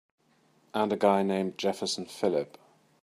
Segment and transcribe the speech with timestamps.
[0.73, 2.57] And a guy named Jefferson Phillip.